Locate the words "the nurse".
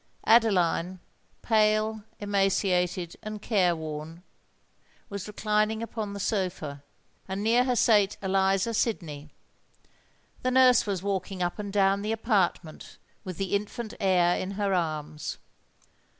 10.41-10.87